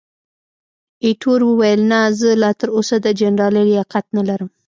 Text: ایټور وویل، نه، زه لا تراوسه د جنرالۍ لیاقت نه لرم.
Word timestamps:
ایټور 1.05 1.41
وویل، 1.45 1.81
نه، 1.91 1.99
زه 2.19 2.29
لا 2.41 2.51
تراوسه 2.59 2.95
د 3.01 3.07
جنرالۍ 3.19 3.63
لیاقت 3.69 4.05
نه 4.17 4.23
لرم. 4.29 4.49